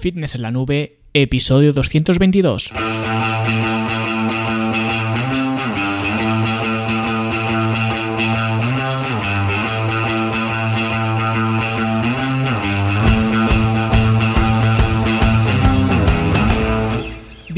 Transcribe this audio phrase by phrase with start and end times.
[0.00, 2.72] Fitness en la Nube, episodio 222.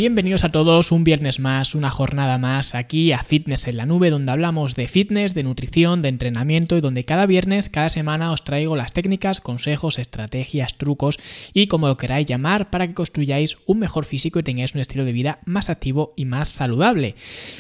[0.03, 4.11] Bienvenidos a todos un viernes más, una jornada más aquí a Fitness en la Nube,
[4.11, 8.43] donde hablamos de fitness, de nutrición, de entrenamiento y donde cada viernes, cada semana os
[8.43, 11.21] traigo las técnicas, consejos, estrategias, trucos
[11.55, 15.05] y como lo queráis llamar para que construyáis un mejor físico y tengáis un estilo
[15.05, 17.15] de vida más activo y más saludable.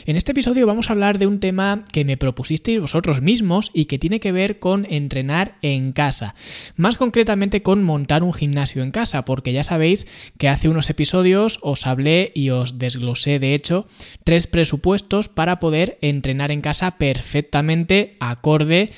[0.07, 3.85] En este episodio vamos a hablar de un tema que me propusisteis vosotros mismos y
[3.85, 6.35] que tiene que ver con entrenar en casa.
[6.75, 11.61] Más concretamente con montar un gimnasio en casa, porque ya sabéis que hace unos episodios
[11.63, 13.87] os hablé y os desglosé de hecho
[14.25, 18.91] tres presupuestos para poder entrenar en casa perfectamente acorde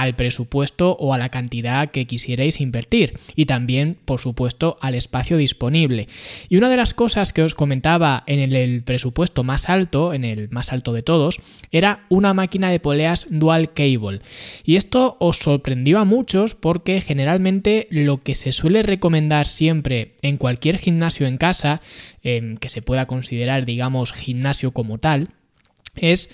[0.00, 5.36] al presupuesto o a la cantidad que quisierais invertir y también, por supuesto, al espacio
[5.36, 6.08] disponible.
[6.48, 10.48] Y una de las cosas que os comentaba en el, presupuesto más alto, en el
[10.50, 11.38] más alto de todos,
[11.70, 14.20] era una máquina de poleas dual cable.
[14.64, 20.36] Y esto os sorprendió a muchos porque generalmente lo que se suele recomendar siempre en
[20.36, 21.80] cualquier gimnasio en casa,
[22.22, 25.28] em, que se pueda considerar, digamos, gimnasio como tal,
[26.00, 26.30] es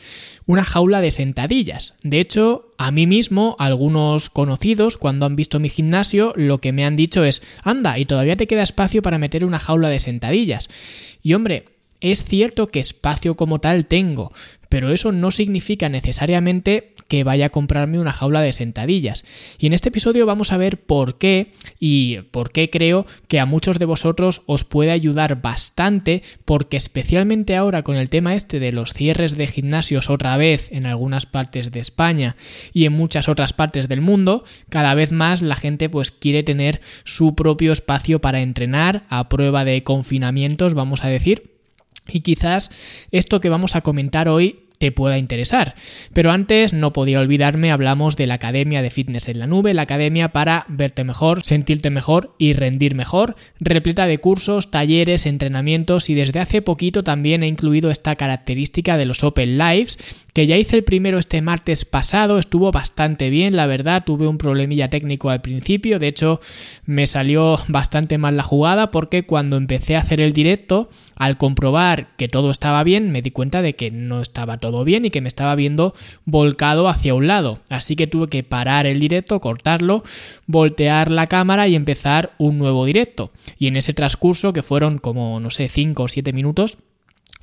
[0.46, 1.94] una jaula de sentadillas.
[2.02, 6.84] De hecho, a mí mismo, algunos conocidos, cuando han visto mi gimnasio, lo que me
[6.84, 10.68] han dicho es, anda, y todavía te queda espacio para meter una jaula de sentadillas.
[11.22, 11.64] Y hombre,
[12.04, 14.30] es cierto que espacio como tal tengo,
[14.68, 19.24] pero eso no significa necesariamente que vaya a comprarme una jaula de sentadillas.
[19.58, 23.46] Y en este episodio vamos a ver por qué y por qué creo que a
[23.46, 28.72] muchos de vosotros os puede ayudar bastante, porque especialmente ahora con el tema este de
[28.72, 32.36] los cierres de gimnasios otra vez en algunas partes de España
[32.74, 36.82] y en muchas otras partes del mundo, cada vez más la gente pues quiere tener
[37.04, 41.53] su propio espacio para entrenar a prueba de confinamientos, vamos a decir.
[42.08, 42.70] Y quizás
[43.10, 45.74] esto que vamos a comentar hoy te pueda interesar.
[46.12, 49.82] Pero antes no podía olvidarme, hablamos de la Academia de Fitness en la Nube, la
[49.82, 56.14] academia para verte mejor, sentirte mejor y rendir mejor, repleta de cursos, talleres, entrenamientos y
[56.14, 59.96] desde hace poquito también he incluido esta característica de los Open Lives,
[60.34, 64.36] que ya hice el primero este martes pasado, estuvo bastante bien, la verdad, tuve un
[64.36, 66.40] problemilla técnico al principio, de hecho
[66.84, 72.16] me salió bastante mal la jugada porque cuando empecé a hacer el directo, al comprobar
[72.16, 75.20] que todo estaba bien, me di cuenta de que no estaba todo bien y que
[75.20, 77.60] me estaba viendo volcado hacia un lado.
[77.68, 80.02] Así que tuve que parar el directo, cortarlo,
[80.48, 83.30] voltear la cámara y empezar un nuevo directo.
[83.56, 86.76] Y en ese transcurso, que fueron como, no sé, 5 o 7 minutos,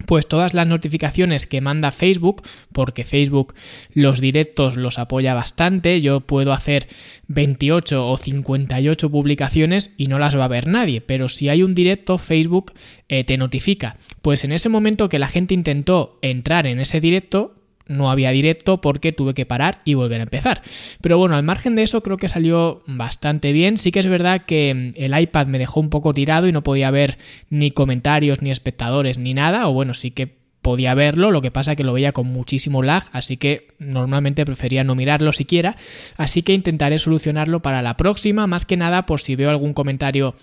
[0.05, 2.41] pues todas las notificaciones que manda Facebook,
[2.73, 3.53] porque Facebook
[3.93, 6.87] los directos los apoya bastante, yo puedo hacer
[7.27, 11.75] 28 o 58 publicaciones y no las va a ver nadie, pero si hay un
[11.75, 12.73] directo, Facebook
[13.09, 13.97] eh, te notifica.
[14.21, 17.60] Pues en ese momento que la gente intentó entrar en ese directo,
[17.91, 20.61] no había directo porque tuve que parar y volver a empezar.
[21.01, 23.77] Pero bueno, al margen de eso creo que salió bastante bien.
[23.77, 26.63] Sí que es verdad que mm, el iPad me dejó un poco tirado y no
[26.63, 27.17] podía ver
[27.49, 29.67] ni comentarios, ni espectadores, ni nada.
[29.67, 33.03] O bueno, sí que podía verlo, lo que pasa que lo veía con muchísimo lag,
[33.11, 35.75] así que normalmente prefería no mirarlo siquiera,
[36.17, 40.35] así que intentaré solucionarlo para la próxima, más que nada por si veo algún comentario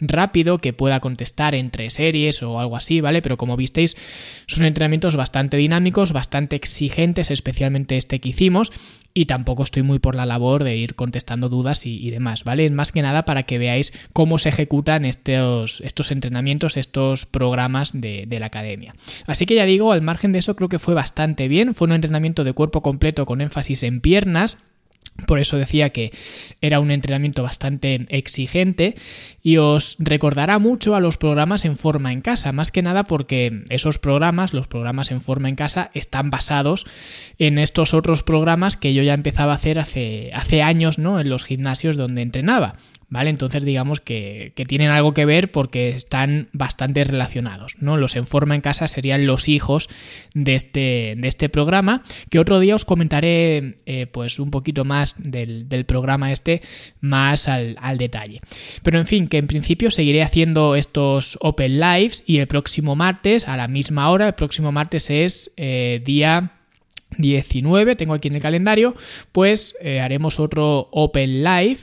[0.00, 3.22] rápido que pueda contestar entre series o algo así, ¿vale?
[3.22, 3.96] Pero como visteis,
[4.46, 8.72] son entrenamientos bastante dinámicos, bastante exigentes, especialmente este que hicimos,
[9.16, 12.68] y tampoco estoy muy por la labor de ir contestando dudas y, demás, ¿vale?
[12.68, 18.36] Más que nada para que veáis cómo se ejecutan estos, estos entrenamientos, estos programas de
[18.38, 18.94] la academia.
[19.26, 21.94] Así que ya digo, al margen de eso creo que fue bastante bien, fue un
[21.94, 24.58] entrenamiento de cuerpo completo con énfasis en piernas,
[25.26, 26.12] por eso decía que
[26.60, 28.94] era un entrenamiento bastante exigente
[29.42, 33.64] y os recordará mucho a los programas en forma en casa, más que nada porque
[33.70, 36.86] esos programas, los programas en forma en casa, están basados
[37.38, 40.32] en estos otros programas que yo ya empezaba a hacer hace,
[40.62, 41.20] años ¿no?
[41.20, 42.74] en los gimnasios donde entrenaba.
[43.08, 43.30] ¿Vale?
[43.30, 47.96] Entonces digamos que, tienen algo que ver porque están bastante relacionados, ¿no?
[47.96, 49.88] Los en forma en casa serían los hijos
[50.34, 55.14] de este, de este programa, que otro día os comentaré eh, pues un poquito más
[55.18, 56.62] del, programa este,
[57.00, 58.40] más al, detalle.
[58.82, 63.46] Pero en fin, que en principio seguiré haciendo estos Open Lives y el próximo martes,
[63.46, 66.55] a la misma hora, el próximo martes es eh, día
[67.18, 68.94] 19, tengo aquí en el calendario,
[69.32, 71.78] pues eh, haremos otro Open Live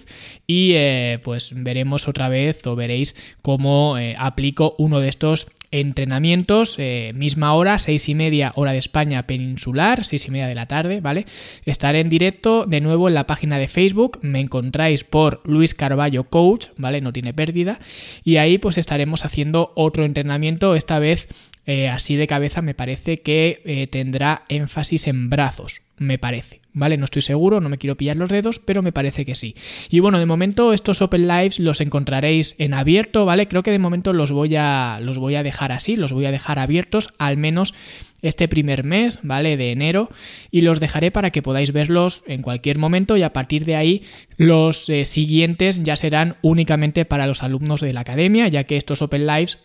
[0.45, 6.77] y eh, pues veremos otra vez o veréis cómo eh, aplico uno de estos entrenamientos,
[7.15, 11.01] misma hora, seis y media hora de España peninsular, seis y media de la tarde,
[11.01, 11.25] ¿vale?
[11.65, 16.25] Estaré en directo de nuevo en la página de Facebook, me encontráis por Luis Carballo
[16.25, 17.01] Coach, ¿vale?
[17.01, 17.79] No tiene pérdida.
[18.23, 21.27] Y ahí pues estaremos haciendo otro entrenamiento, esta vez
[21.65, 26.63] eh, así de cabeza me parece que eh, tendrá énfasis en brazos, me parece.
[26.73, 26.97] ¿vale?
[26.97, 29.55] No estoy seguro, no me quiero pillar los dedos, pero me parece que sí.
[29.89, 33.47] Y bueno, de momento estos Open Lives los encontraréis en abierto, ¿vale?
[33.47, 36.31] Creo que de momento los voy a, los voy a dejar así, los voy a
[36.31, 37.73] dejar abiertos, al menos
[38.21, 39.57] este primer mes, ¿vale?
[39.57, 40.09] De enero,
[40.49, 44.03] y los dejaré para que podáis verlos en cualquier momento y a partir de ahí
[44.37, 49.01] los eh, siguientes ya serán únicamente para los alumnos de la academia, ya que estos
[49.01, 49.59] Open Lives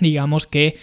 [0.00, 0.78] digamos que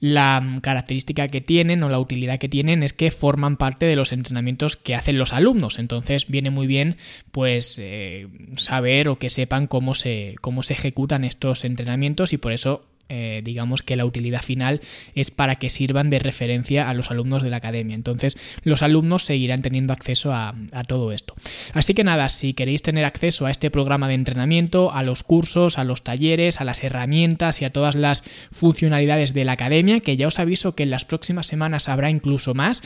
[0.00, 4.12] la característica que tienen o la utilidad que tienen es que forman parte de los
[4.12, 5.78] entrenamientos que hacen los alumnos.
[5.78, 6.96] Entonces viene muy bien
[7.30, 12.52] pues eh, saber o que sepan cómo se, cómo se ejecutan estos entrenamientos y por
[12.52, 14.80] eso eh, digamos que la utilidad final
[15.14, 17.94] es para que sirvan de referencia a los alumnos de la academia.
[17.94, 20.54] Entonces, los alumnos seguirán teniendo acceso a,
[20.88, 21.34] todo esto.
[21.74, 25.76] Así que nada, si queréis tener acceso a este programa de entrenamiento, a los cursos,
[25.76, 30.16] a los talleres, a las herramientas y a todas las funcionalidades de la academia, que
[30.16, 32.82] ya os aviso que en las próximas semanas habrá incluso más,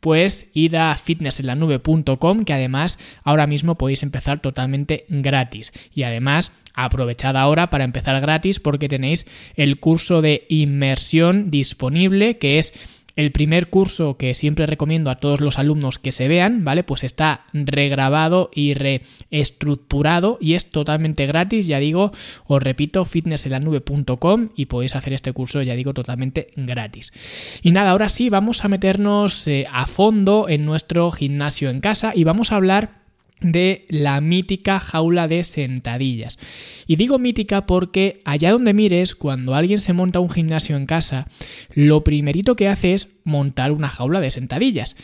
[0.00, 5.72] pues id a fitnessenlanube.com que además ahora mismo podéis empezar totalmente gratis.
[5.94, 12.58] Y además aprovechad ahora para empezar gratis porque tenéis el curso de inmersión disponible que
[12.58, 16.82] es el primer curso que siempre recomiendo a todos los alumnos que se vean, ¿vale?
[16.82, 22.12] Pues está regrabado y reestructurado y es totalmente gratis, ya digo,
[22.46, 27.60] os repito, fitnesselanube.com y podéis hacer este curso, ya digo, totalmente gratis.
[27.62, 32.12] Y nada, ahora sí, vamos a meternos eh, a fondo en nuestro gimnasio en casa
[32.14, 32.99] y vamos a hablar
[33.40, 36.38] de la mítica jaula de sentadillas.
[36.86, 41.26] Y digo mítica porque allá donde mires, cuando alguien se monta un gimnasio en casa,
[41.74, 44.96] lo primerito que hace es montar una jaula de sentadillas.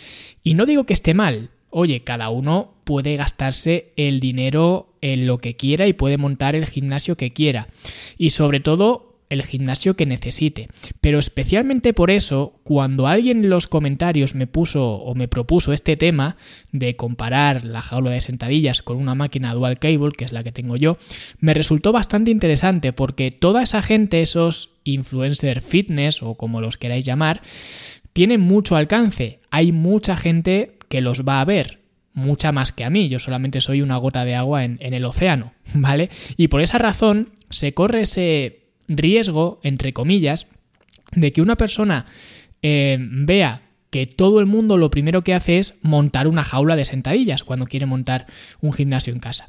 [0.43, 5.39] Y no digo que esté mal, oye, cada uno puede gastarse el dinero en lo
[5.39, 7.69] que quiera y puede montar el gimnasio que quiera.
[8.17, 10.69] Y sobre todo el gimnasio que necesite.
[11.01, 15.97] Pero especialmente por eso, cuando alguien en los comentarios me puso o me propuso este
[15.97, 16.37] tema
[16.73, 20.53] de comparar la jaula de sentadillas con una máquina dual cable, que es la que
[20.53, 20.99] tengo yo,
[21.41, 27.05] me resultó bastante interesante porque toda esa gente, esos influencer fitness o como los queráis
[27.05, 27.43] llamar,
[28.13, 29.41] tienen mucho alcance.
[29.51, 31.81] Hay mucha gente que los va a ver,
[32.13, 35.05] mucha más que a mí, yo solamente soy una gota de agua en, en el
[35.05, 36.11] océano, ¿vale?
[36.37, 40.47] Y por esa razón se corre ese riesgo, entre comillas,
[41.13, 42.07] de que una persona
[42.63, 46.85] eh, vea que todo el mundo lo primero que hace es montar una jaula de
[46.85, 48.27] sentadillas cuando quiere montar
[48.61, 49.49] un gimnasio en casa.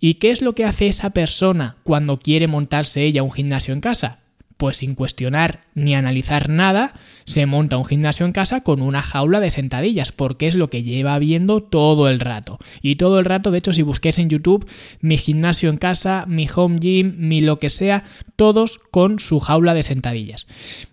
[0.00, 3.80] ¿Y qué es lo que hace esa persona cuando quiere montarse ella un gimnasio en
[3.80, 4.21] casa?
[4.62, 6.94] Pues sin cuestionar ni analizar nada,
[7.24, 10.84] se monta un gimnasio en casa con una jaula de sentadillas, porque es lo que
[10.84, 12.60] lleva viendo todo el rato.
[12.80, 14.64] Y todo el rato, de hecho, si busquéis en YouTube,
[15.00, 18.04] mi gimnasio en casa, mi home gym, mi lo que sea,
[18.36, 20.46] todos con su jaula de sentadillas.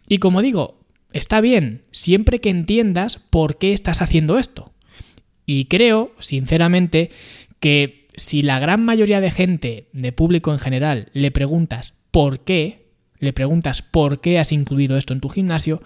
[0.07, 0.80] Y como digo,
[1.13, 4.74] está bien, siempre que entiendas por qué estás haciendo esto.
[5.45, 7.12] Y creo, sinceramente,
[7.60, 12.88] que si la gran mayoría de gente, de público en general, le preguntas por qué,
[13.19, 15.81] le preguntas por qué has incluido esto en tu gimnasio,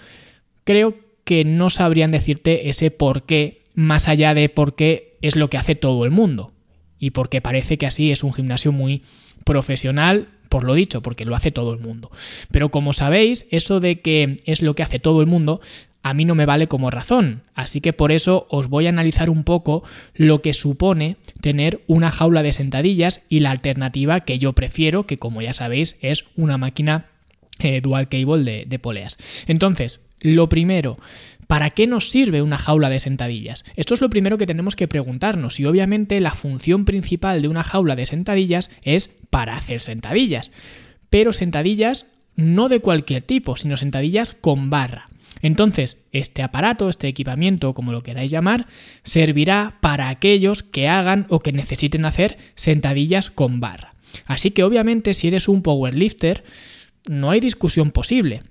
[0.64, 5.50] creo que no sabrían decirte ese por qué más allá de por qué es lo
[5.50, 6.52] que hace todo el mundo.
[7.00, 9.04] Y porque parece que así es un gimnasio muy
[9.44, 12.12] profesional, por lo dicho, porque lo hace todo el mundo.
[12.52, 15.60] Pero como sabéis, eso de que es lo que hace todo el mundo,
[16.04, 17.44] a mí no me vale como razón.
[17.56, 22.12] Así que por eso os voy a analizar un poco lo que supone tener una
[22.12, 26.58] jaula de sentadillas y la alternativa que yo prefiero, que como ya sabéis es una
[26.58, 27.08] máquina
[27.64, 29.18] eh, dual cable de, poleas.
[29.48, 30.98] Entonces, lo primero,
[31.48, 33.66] ¿Para qué nos sirve una jaula de sentadillas?
[33.76, 37.64] Esto es lo primero que tenemos que preguntarnos y obviamente la función principal de una
[37.64, 40.52] jaula de sentadillas es para hacer sentadillas.
[41.10, 45.08] Pero sentadillas no de cualquier tipo, sino sentadillas con barra.
[45.42, 48.66] Entonces, este aparato, este equipamiento, como lo queráis llamar,
[49.04, 53.94] servirá para aquellos que hagan o que necesiten hacer sentadillas con barra.
[54.26, 56.44] Así que obviamente si eres un powerlifter,
[57.08, 58.44] no hay discusión posible.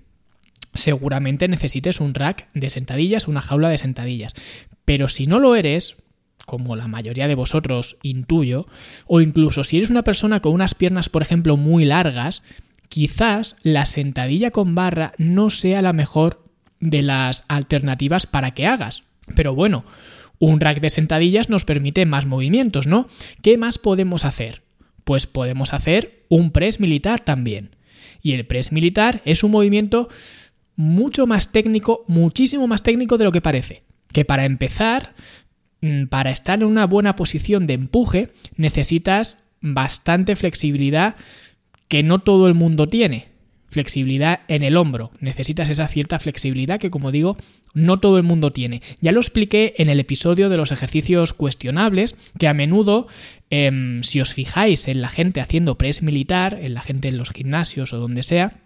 [0.74, 4.34] Seguramente necesites un rack de sentadillas, una jaula de sentadillas.
[4.84, 5.96] Pero si no lo eres,
[6.46, 8.66] como la mayoría de vosotros intuyo,
[9.06, 12.42] o incluso si eres una persona con unas piernas, por ejemplo, muy largas,
[12.88, 16.44] quizás la sentadilla con barra no sea la mejor
[16.80, 19.04] de las alternativas para que hagas.
[19.36, 19.84] Pero bueno,
[20.38, 23.08] un rack de sentadillas nos permite más movimientos, ¿no?
[23.42, 24.62] ¿Qué más podemos hacer?
[25.04, 27.76] Pues podemos hacer un press militar también.
[28.22, 30.08] Y el press militar es un movimiento
[30.76, 33.82] mucho más técnico, muchísimo más técnico de lo que parece.
[34.12, 35.14] Que para empezar,
[35.80, 41.16] mm, para estar en una buena posición de empuje, necesitas bastante flexibilidad
[41.88, 43.31] que no todo el mundo tiene.
[43.72, 45.12] Flexibilidad en el hombro.
[45.18, 47.38] Necesitas esa cierta flexibilidad que, como digo,
[47.72, 48.82] no todo el mundo tiene.
[49.00, 53.06] Ya lo expliqué en el episodio de los ejercicios cuestionables, que a menudo,
[53.48, 57.30] em, si os fijáis en la gente haciendo press militar, en la gente en los
[57.30, 58.60] gimnasios o donde sea,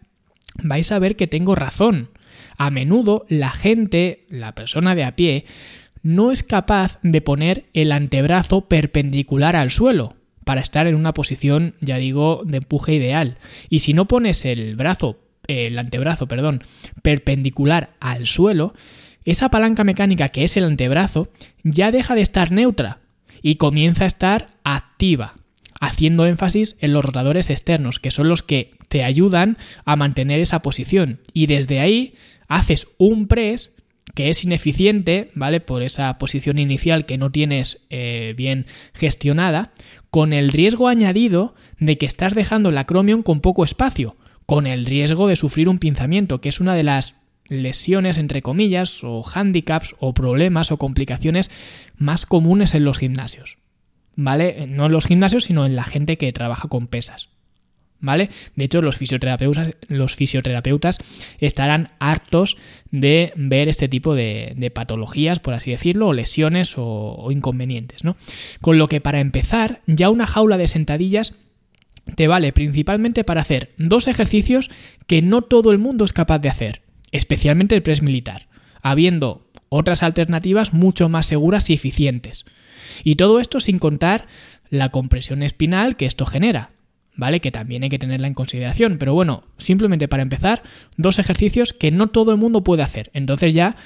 [0.65, 2.11] vais a ver que tengo razón.
[2.59, 5.45] A menudo la gente, la persona de a pie,
[6.03, 11.75] no es capaz de poner el antebrazo perpendicular al suelo para estar en una posición,
[11.81, 13.37] ya digo, de empuje ideal.
[13.69, 16.63] Y si no pones el brazo, el antebrazo, perdón,
[17.03, 18.73] perpendicular al suelo,
[19.25, 21.29] esa palanca mecánica que es el antebrazo
[21.65, 23.01] ya deja de estar neutra
[23.43, 25.35] y comienza a estar activa,
[25.81, 30.63] haciendo énfasis en los rotadores externos, que son los que te ayudan a mantener esa
[30.63, 31.19] posición.
[31.33, 32.15] Y desde ahí
[32.47, 33.75] haces un press
[34.15, 35.61] que es ineficiente, ¿vale?
[35.61, 39.73] Por esa posición inicial que no tienes eh, bien gestionada,
[40.17, 44.87] con el riesgo añadido de que estás dejando el acromion con poco espacio, con el
[44.87, 47.17] riesgo de sufrir un pinzamiento, que es una de las
[47.49, 51.51] lesiones, entre comillas, o handicaps, o problemas, o complicaciones
[51.99, 53.59] más comunes en los gimnasios.
[54.15, 54.67] ¿Vale?
[54.67, 57.29] No en los gimnasios, sino en la gente que trabaja con pesas.
[58.01, 58.31] ¿Vale?
[58.55, 60.99] De hecho, los fisioterapeutas,
[61.39, 62.57] estarán hartos
[62.91, 68.03] de ver este tipo de, patologías, por así decirlo, o lesiones o, inconvenientes.
[68.61, 71.35] Con lo que para empezar, ya una jaula de sentadillas
[72.15, 74.71] te vale principalmente para hacer dos ejercicios
[75.07, 78.49] que no todo el mundo es capaz de hacer, especialmente el press militar,
[78.81, 82.45] habiendo otras alternativas mucho más seguras y eficientes.
[83.03, 84.27] Y todo esto sin contar
[84.71, 86.71] la compresión espinal que esto genera,
[87.17, 87.41] ¿vale?
[87.41, 88.99] Que también hay que tenerla en consideración.
[88.99, 90.63] Pero bueno, simplemente para empezar,
[90.97, 93.11] dos ejercicios que no todo el mundo puede hacer.
[93.15, 93.77] Entonces ya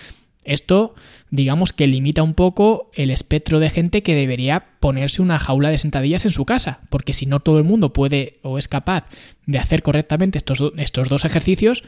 [0.45, 0.95] esto,
[1.31, 5.79] digamos que limita un poco el espectro de gente que debería ponerse una jaula de
[5.79, 9.07] sentadillas en su casa, porque si no todo el mundo puede o es capaz
[9.47, 11.85] de hacer correctamente estos, estos dos ejercicios,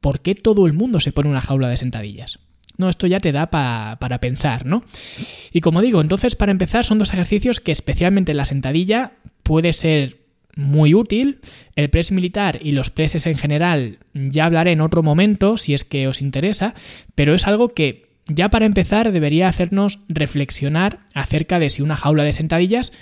[0.00, 2.38] ¿por qué todo el mundo se pone una jaula de sentadillas?
[2.78, 4.82] No, esto ya te da para pensar, ¿no?
[5.52, 9.12] Y como digo, entonces para empezar son dos ejercicios que especialmente la sentadilla
[9.42, 10.21] puede ser
[10.56, 11.40] muy útil.
[11.76, 15.84] El press militar y los presses en general ya hablaré en otro momento si es
[15.84, 16.74] que os interesa,
[17.14, 22.22] pero es algo que ya para empezar debería hacernos reflexionar acerca de si una jaula
[22.22, 22.92] de sentadillas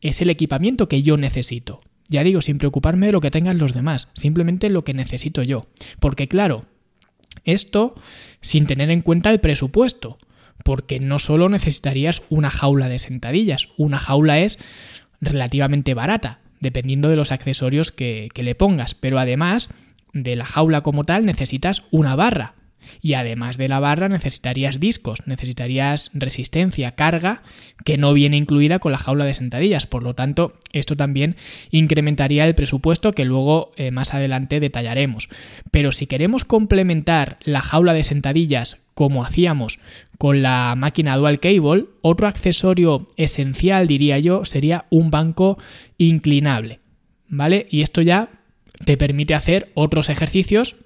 [0.00, 1.80] es el equipamiento que yo necesito.
[2.08, 5.66] Ya digo, sin preocuparme de lo que tengan los demás, simplemente lo que necesito yo.
[6.00, 6.64] Porque claro,
[7.44, 7.94] esto
[8.40, 10.18] sin tener en cuenta el presupuesto,
[10.64, 14.58] porque no solo necesitarías una jaula de sentadillas, una jaula es
[15.20, 18.94] relativamente barata, dependiendo de los accesorios que, le pongas.
[18.94, 19.68] Pero además
[20.12, 22.54] de la jaula como tal necesitas una barra.
[23.00, 27.42] Y además de la barra necesitarías discos, necesitarías resistencia, carga,
[27.84, 29.86] que no viene incluida con la jaula de sentadillas.
[29.86, 31.36] Por lo tanto, esto también
[31.70, 35.28] incrementaría el presupuesto que luego eh, más adelante detallaremos.
[35.70, 39.78] Pero si queremos complementar la jaula de sentadillas como hacíamos
[40.18, 45.56] con la máquina Dual Cable, otro accesorio esencial, diría yo, sería un banco
[45.98, 46.80] inclinable.
[47.28, 47.68] ¿Vale?
[47.70, 48.30] Y esto ya
[48.84, 50.76] te permite hacer otros ejercicios,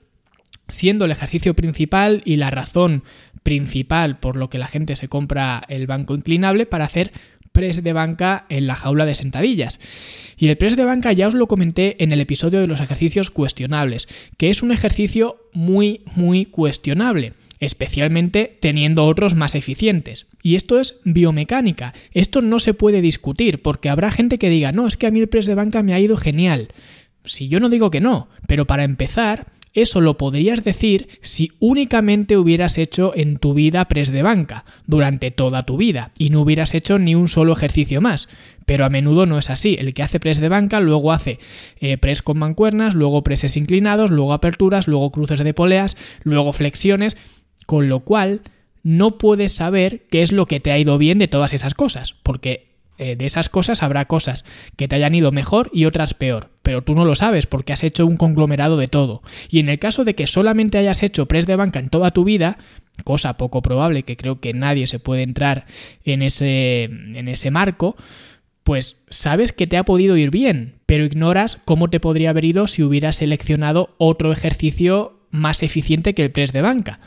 [0.68, 3.02] siendo el ejercicio principal y la razón
[3.42, 7.12] principal por lo que la gente se compra el banco inclinable para hacer
[7.52, 9.78] press de banca en la jaula de sentadillas.
[10.38, 13.30] Y el press de banca ya os lo comenté en el episodio de los ejercicios
[13.30, 20.26] cuestionables, que es un ejercicio muy, muy cuestionable especialmente teniendo otros más eficientes.
[20.42, 24.88] Y esto es biomecánica, esto no se puede discutir, porque habrá gente que diga, no,
[24.88, 26.66] es que a mí el press de banca me ha ido genial.
[27.24, 32.36] Si yo no digo que no, pero para empezar, eso lo podrías decir si únicamente
[32.36, 36.74] hubieras hecho en tu vida press de banca durante toda tu vida y no hubieras
[36.74, 38.28] hecho ni un solo ejercicio más.
[38.66, 39.76] Pero a menudo no es así.
[39.78, 41.38] El que hace press de banca luego hace
[41.80, 47.16] eh, press con mancuernas, luego presses inclinados, luego aperturas, luego cruces de poleas, luego flexiones
[47.66, 48.42] con lo cual
[48.82, 52.14] no puedes saber qué es lo que te ha ido bien de todas esas cosas,
[52.22, 52.71] porque
[53.02, 54.44] eh, de esas cosas habrá cosas
[54.76, 57.82] que te hayan ido mejor y otras peor, pero tú no lo sabes porque has
[57.82, 59.22] hecho un conglomerado de todo.
[59.50, 62.24] Y en el caso de que solamente hayas hecho press de banca en toda tu
[62.24, 62.58] vida,
[63.04, 65.66] cosa poco probable que creo que nadie se puede entrar
[66.04, 67.96] en ese, en ese marco,
[68.64, 72.66] pues sabes que te ha podido ir bien, pero ignoras cómo te podría haber ido
[72.66, 77.00] si hubieras seleccionado otro ejercicio más eficiente que el press de banca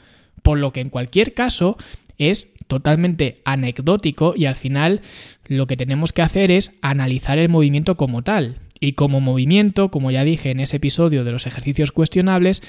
[0.46, 1.76] por lo que en cualquier caso
[2.20, 5.02] es totalmente anecdótico y al final
[5.48, 8.60] lo que tenemos que hacer es analizar el movimiento como tal.
[8.80, 12.62] Y como movimiento, como ya dije en ese episodio de los ejercicios cuestionables,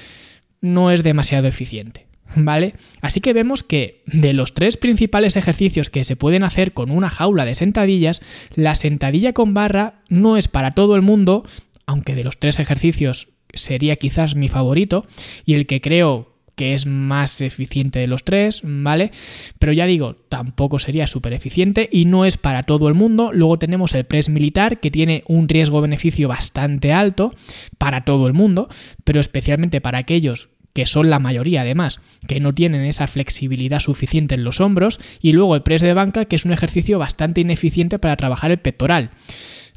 [0.61, 2.07] no es demasiado eficiente.
[2.35, 2.75] ¿Vale?
[3.01, 7.09] Así que vemos que de los tres principales ejercicios que se pueden hacer con una
[7.09, 8.21] jaula de sentadillas,
[8.55, 11.45] la sentadilla con barra no es para todo el mundo,
[11.87, 15.07] aunque de los tres ejercicios sería quizás mi favorito
[15.45, 19.11] y el que creo que es más eficiente de los tres, ¿vale?
[19.59, 23.31] Pero ya digo, tampoco sería súper eficiente y no es para todo el mundo.
[23.33, 27.31] Luego tenemos el press militar, que tiene un riesgo-beneficio bastante alto
[27.79, 28.69] para todo el mundo,
[29.05, 34.35] pero especialmente para aquellos que son la mayoría además, que no tienen esa flexibilidad suficiente
[34.35, 37.99] en los hombros, y luego el press de banca, que es un ejercicio bastante ineficiente
[37.99, 39.11] para trabajar el pectoral.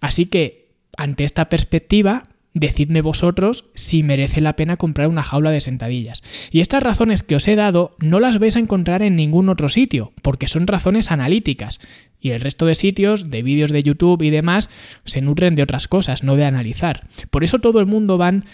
[0.01, 5.61] Así que, ante esta perspectiva, decidme vosotros si merece la pena comprar una jaula de
[5.61, 6.21] sentadillas.
[6.51, 9.69] Y estas razones que os he dado no las vais a encontrar en ningún otro
[9.69, 11.79] sitio, porque son razones analíticas.
[12.19, 14.69] Y el resto de sitios, de vídeos de YouTube y demás,
[15.05, 17.01] se nutren de otras cosas, no de analizar.
[17.29, 18.45] Por eso todo el mundo van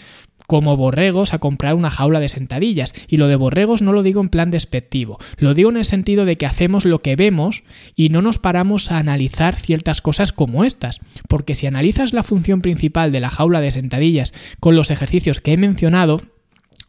[0.46, 2.94] como borregos a comprar una jaula de sentadillas.
[3.08, 6.24] Y lo de borregos no lo digo en plan despectivo, lo digo en el sentido
[6.24, 7.62] de que hacemos lo que vemos
[7.94, 11.00] y no nos paramos a analizar ciertas cosas como estas.
[11.28, 15.52] Porque si analizas la función principal de la jaula de sentadillas con los ejercicios que
[15.52, 16.18] he mencionado,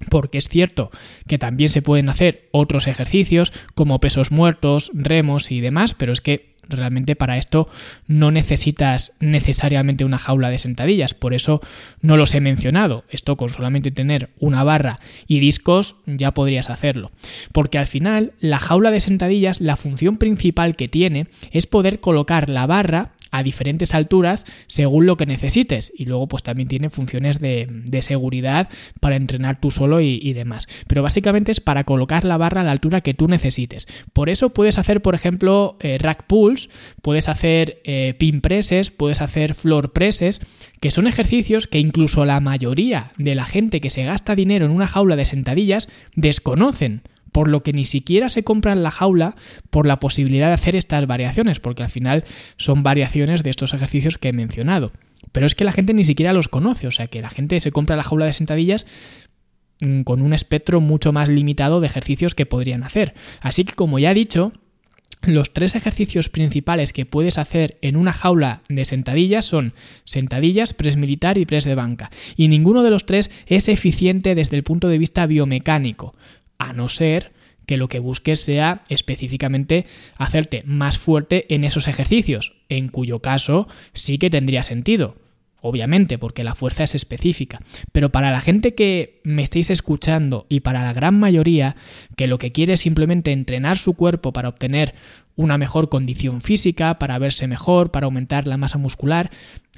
[0.09, 0.91] porque es cierto
[1.27, 6.21] que también se pueden hacer otros ejercicios como pesos muertos, remos y demás, pero es
[6.21, 7.67] que Realmente para esto
[8.07, 11.61] no necesitas necesariamente una jaula de sentadillas, por eso
[12.01, 13.03] no los he mencionado.
[13.09, 17.11] Esto con solamente tener una barra y discos ya podrías hacerlo.
[17.51, 22.49] Porque al final la jaula de sentadillas, la función principal que tiene es poder colocar
[22.49, 25.91] la barra a diferentes alturas según lo que necesites.
[25.95, 30.67] Y luego pues también tiene funciones de, seguridad para entrenar tú solo y, demás.
[30.87, 33.87] Pero básicamente es para colocar la barra a la altura que tú necesites.
[34.13, 36.69] Por eso puedes hacer, por ejemplo, eh, rack pulls,
[37.01, 40.39] puedes hacer eh, pin presses, puedes hacer floor presses,
[40.79, 44.71] que son ejercicios que incluso la mayoría de la gente que se gasta dinero en
[44.71, 47.01] una jaula de sentadillas desconocen
[47.37, 49.35] por lo que ni siquiera se compran la jaula
[49.69, 52.23] por la posibilidad de hacer estas variaciones, porque al final
[52.57, 54.91] son variaciones de estos ejercicios que he mencionado.
[55.33, 57.71] Pero es que la gente ni siquiera los conoce, o sea que la gente se
[57.71, 58.87] compra la jaula de sentadillas
[59.81, 63.13] mm, con un espectro mucho más limitado de ejercicios que podrían hacer.
[63.39, 64.51] Así que como ya he dicho,
[65.21, 70.97] los tres ejercicios principales que puedes hacer en una jaula de sentadillas son sentadillas, press
[70.97, 72.09] militar y press de banca.
[72.35, 76.15] Y ninguno de los tres es eficiente desde el punto de vista biomecánico
[76.57, 77.31] a no ser
[77.65, 79.85] que lo que busques sea específicamente
[80.17, 85.17] hacerte más fuerte en esos ejercicios, en cuyo caso sí que tendría sentido.
[85.59, 87.59] Obviamente, porque la fuerza es específica.
[87.91, 91.75] Pero para la gente que me estéis escuchando y para la gran mayoría
[92.15, 94.93] que lo que quiere es simplemente entrenar su cuerpo para obtener
[95.35, 99.31] una mejor condición física, para verse mejor, para aumentar la masa muscular,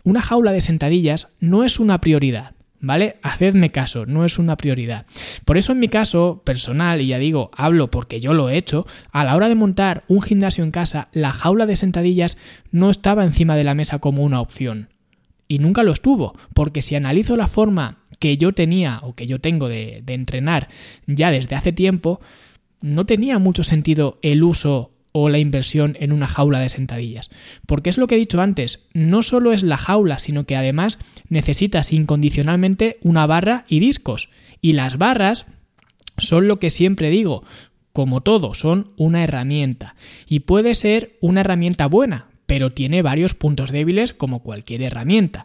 [0.04, 2.56] una jaula de sentadillas no es una prioridad.
[2.82, 3.18] ¿Vale?
[3.24, 5.06] Hacedme caso, no es una prioridad.
[5.44, 8.88] Por eso en mi caso personal, y ya digo, hablo porque yo lo he hecho,
[9.12, 12.38] a la hora de montar un gimnasio en casa, la jaula de sentadillas
[12.72, 14.90] no estaba encima de la mesa como una opción.
[15.48, 19.40] Y nunca lo estuvo, porque si analizo la forma que yo tenía o que yo
[19.40, 20.70] tengo de, de entrenar
[21.06, 22.22] ya desde hace tiempo,
[22.82, 27.30] no tenía mucho sentido el uso o la inversión en una jaula de sentadillas.
[27.66, 31.00] Porque es lo que he dicho antes, no solo es la jaula, sino que además
[31.28, 34.30] necesitas incondicionalmente una barra y discos.
[34.62, 35.46] Y las barras
[36.18, 37.44] son lo que siempre digo,
[37.92, 39.96] como todo, son una herramienta.
[40.28, 45.44] Y puede ser una herramienta buena, pero tiene varios puntos débiles como cualquier herramienta.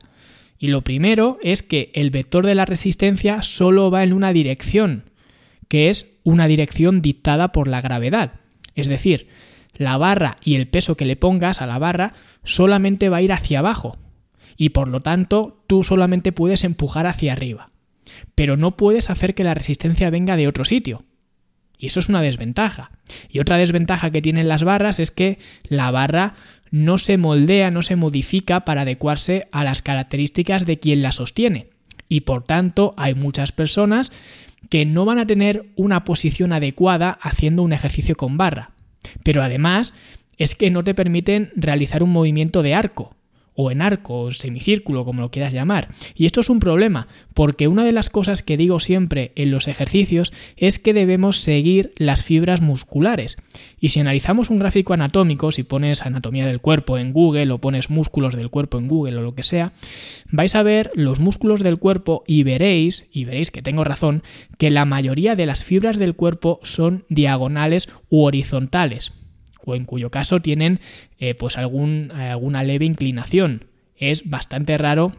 [0.58, 5.10] Y lo primero es que el vector de la resistencia solo va en una dirección,
[5.68, 8.34] que es una dirección dictada por la gravedad.
[8.74, 9.28] Es decir,
[9.76, 13.32] la barra y el peso que le pongas a la barra solamente va a ir
[13.32, 13.98] hacia abajo
[14.56, 17.70] y por lo tanto tú solamente puedes empujar hacia arriba.
[18.34, 21.04] Pero no puedes hacer que la resistencia venga de otro sitio.
[21.76, 22.92] Y eso es una desventaja.
[23.28, 26.34] Y otra desventaja que tienen las barras es que la barra
[26.70, 31.70] no se moldea, no se modifica para adecuarse a las características de quien la sostiene.
[32.08, 34.12] Y por tanto hay muchas personas
[34.70, 38.73] que no van a tener una posición adecuada haciendo un ejercicio con barra.
[39.22, 39.92] Pero además
[40.38, 43.14] es que no te permiten realizar un movimiento de arco
[43.54, 45.88] o en arco o semicírculo, como lo quieras llamar.
[46.14, 49.68] Y esto es un problema, porque una de las cosas que digo siempre en los
[49.68, 53.36] ejercicios es que debemos seguir las fibras musculares.
[53.80, 57.90] Y si analizamos un gráfico anatómico, si pones anatomía del cuerpo en Google o pones
[57.90, 59.72] músculos del cuerpo en Google o lo que sea,
[60.30, 64.22] vais a ver los músculos del cuerpo y veréis, y veréis que tengo razón,
[64.58, 69.12] que la mayoría de las fibras del cuerpo son diagonales u horizontales
[69.64, 70.80] o en cuyo caso tienen
[71.18, 73.66] eh, pues alguna leve inclinación.
[73.96, 75.12] Es bastante raro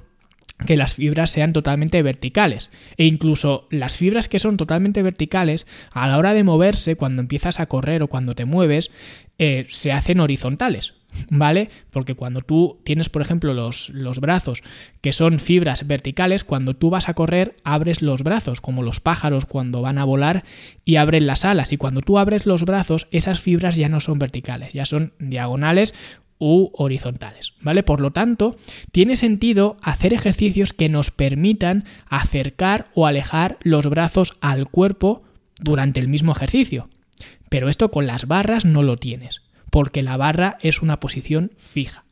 [0.66, 2.72] que las fibras sean totalmente verticales.
[2.98, 7.60] E incluso las fibras que son totalmente verticales, a la hora de moverse, cuando empiezas
[7.60, 8.92] a correr o cuando te mueves,
[9.38, 10.95] eh, se hacen horizontales.
[11.30, 11.67] ¿Vale?
[11.91, 14.63] Porque cuando tú tienes, por ejemplo, los, los, brazos
[15.01, 19.45] que son fibras verticales, cuando tú vas a correr, abres los brazos, como los pájaros
[19.45, 20.43] cuando van a volar
[20.84, 21.73] y abren las alas.
[21.73, 25.93] Y cuando tú abres los brazos, esas fibras ya no son verticales, ya son diagonales
[26.38, 27.84] u horizontales, ¿vale?
[27.84, 28.58] Por lo tanto,
[28.91, 35.23] tiene sentido hacer ejercicios que nos permitan acercar o alejar los brazos al cuerpo
[35.62, 36.89] durante el mismo ejercicio.
[37.49, 39.41] Pero esto con las barras no lo tienes,
[39.76, 42.06] porque la barra es una posición fija.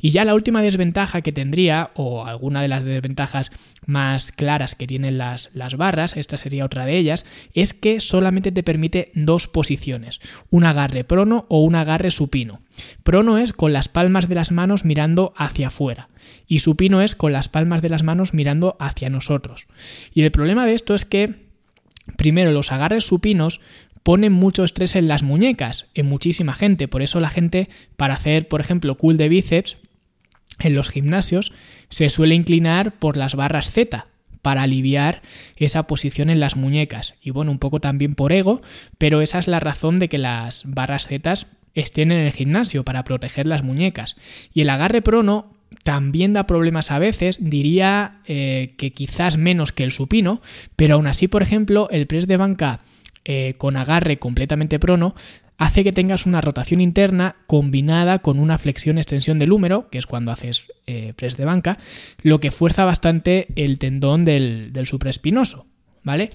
[0.00, 3.50] Y ya la última desventaja que tendría, o alguna de las desventajas
[3.84, 8.52] más claras que tienen las, las, barras, esta sería otra de ellas, es que solamente
[8.52, 10.20] te permite dos posiciones,
[10.50, 12.60] un agarre prono o un agarre supino.
[13.02, 16.10] Prono es con las palmas de las manos mirando hacia afuera
[16.46, 19.66] y supino es con las palmas de las manos mirando hacia nosotros.
[20.14, 21.50] Y el problema de esto es que
[22.16, 23.60] Primero, los agarres supinos
[24.02, 26.88] ponen mucho estrés en las muñecas, en muchísima gente.
[26.88, 29.76] Por eso la gente, para hacer, por ejemplo, cool de bíceps,
[30.58, 31.52] en los gimnasios,
[31.88, 34.06] se suele inclinar por las barras Z
[34.42, 35.22] para aliviar
[35.56, 37.14] esa posición en las muñecas.
[37.22, 38.62] Y bueno, un poco también por ego,
[38.98, 41.34] pero esa es la razón de que las barras Z
[41.74, 44.16] estén en el gimnasio, para proteger las muñecas.
[44.52, 49.84] Y el agarre prono también da problemas a veces, diría eh, que quizás menos que
[49.84, 50.42] el supino,
[50.76, 52.80] pero aún así, por ejemplo, el press de banca
[53.24, 55.14] eh, con agarre completamente prono
[55.58, 60.32] hace que tengas una rotación interna combinada con una flexión-extensión del húmero, que es cuando
[60.32, 61.78] haces eh, press de banca,
[62.22, 65.66] lo que fuerza bastante el tendón del, del supraespinoso,
[66.02, 66.30] ¿vale?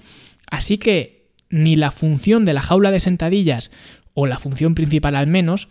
[0.48, 3.72] Así que ni la función de la jaula de sentadillas,
[4.14, 5.68] o la función principal al menos,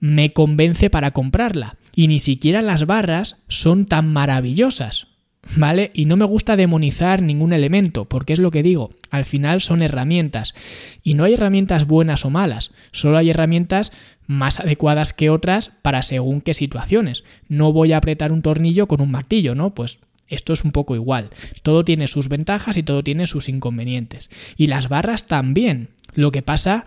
[0.00, 1.76] me convence para comprarla.
[1.94, 5.15] Y ni siquiera las barras son tan maravillosas.
[5.56, 5.90] ¿Vale?
[5.94, 9.82] Y no me gusta demonizar ningún elemento, porque es lo que digo, al final son
[9.82, 10.54] herramientas.
[11.02, 13.92] Y no hay herramientas buenas o malas, solo hay herramientas
[14.26, 17.24] más adecuadas que otras para según qué situaciones.
[17.48, 19.74] No voy a apretar un tornillo con un martillo, ¿no?
[19.74, 21.30] Pues esto es un poco igual.
[21.62, 24.30] Todo tiene sus ventajas y todo tiene sus inconvenientes.
[24.56, 25.90] Y las barras también.
[26.14, 26.86] Lo que pasa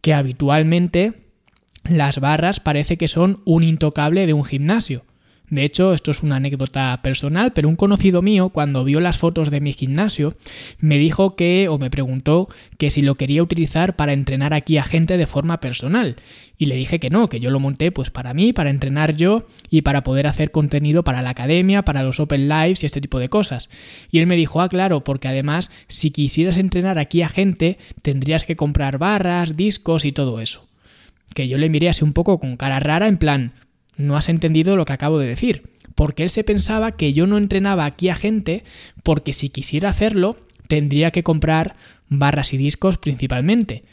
[0.00, 1.12] que habitualmente
[1.84, 5.04] las barras parece que son un intocable de un gimnasio.
[5.50, 9.50] De hecho, esto es una anécdota personal, pero un conocido mío, cuando vio las fotos
[9.50, 10.36] de mi gimnasio,
[10.78, 14.84] me dijo que, o me preguntó, que si lo quería utilizar para entrenar aquí a
[14.84, 16.14] gente de forma personal.
[16.56, 19.44] Y le dije que no, que yo lo monté pues para mí, para entrenar yo
[19.70, 23.18] y para poder hacer contenido para la academia, para los Open Lives y este tipo
[23.18, 23.70] de cosas.
[24.12, 28.44] Y él me dijo, ah, claro, porque además, si quisieras entrenar aquí a gente, tendrías
[28.44, 30.68] que comprar barras, discos y todo eso.
[31.34, 33.52] Que yo le miré así un poco con cara rara, en plan,
[34.00, 35.62] no has entendido lo que acabo de decir.
[35.94, 38.64] Porque él se pensaba que yo no entrenaba aquí a gente
[39.02, 40.36] porque si quisiera hacerlo
[40.68, 41.76] tendría que comprar
[42.08, 43.84] barras y discos principalmente.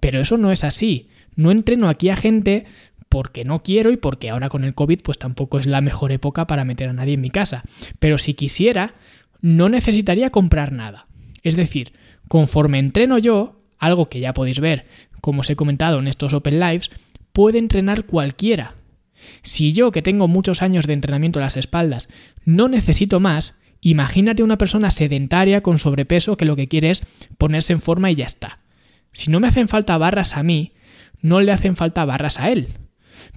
[0.00, 1.08] Pero eso no es así.
[1.34, 2.64] No entreno aquí a gente
[3.08, 6.46] porque no quiero y porque ahora con el COVID pues tampoco es la mejor época
[6.46, 7.64] para meter a nadie en mi casa.
[7.98, 8.94] Pero si quisiera,
[9.40, 11.06] no necesitaría comprar nada.
[11.42, 11.92] Es decir,
[12.28, 14.86] conforme entreno yo, algo que ya podéis ver,
[15.20, 16.90] como os he comentado en estos Open Lives,
[17.32, 18.74] puede entrenar cualquiera.
[19.42, 22.08] Si yo, que tengo muchos años de entrenamiento a las espaldas,
[22.44, 27.02] no necesito más, imagínate una persona sedentaria con sobrepeso que lo que quiere es
[27.38, 28.60] ponerse en forma y ya está.
[29.12, 30.72] Si no me hacen falta barras a mí,
[31.22, 32.68] no le hacen falta barras a él.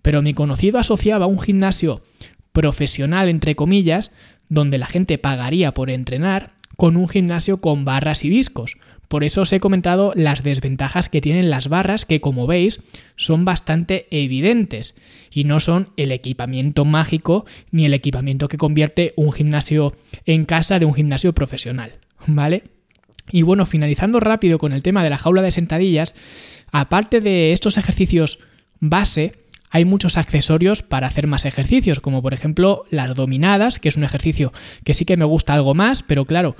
[0.01, 2.03] Pero mi conocido asociaba un gimnasio
[2.51, 4.11] profesional, entre comillas,
[4.49, 8.77] donde la gente pagaría por entrenar, con un gimnasio con barras y discos,
[9.09, 12.81] por eso os he comentado las desventajas que tienen las barras, que como veis
[13.15, 14.95] son bastante evidentes
[15.31, 19.95] y no son el equipamiento mágico ni el equipamiento que convierte un gimnasio
[20.25, 21.95] en casa de un gimnasio profesional,
[22.27, 22.63] ¿vale?
[23.31, 26.13] Y bueno, finalizando rápido con el tema de la jaula de sentadillas,
[26.71, 28.39] aparte de estos ejercicios
[28.79, 29.33] base,
[29.71, 34.03] hay muchos accesorios para hacer más ejercicios, como por ejemplo las dominadas, que es un
[34.03, 34.51] ejercicio
[34.83, 36.55] que sí que me gusta algo más, pero claro,